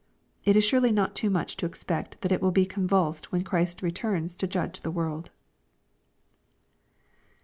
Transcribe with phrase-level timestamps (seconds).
[0.45, 3.83] It is surely not too much to expect that it wiU be convulsed when Christ
[3.83, 5.29] returns to judge the world.